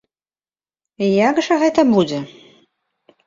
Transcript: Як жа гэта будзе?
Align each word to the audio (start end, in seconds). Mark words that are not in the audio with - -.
Як 1.09 1.35
жа 1.47 1.55
гэта 1.63 1.81
будзе? 1.93 2.19